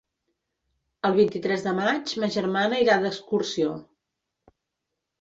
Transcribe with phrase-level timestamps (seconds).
[1.09, 3.81] El vint-i-tres de maig ma germana irà d'excursió.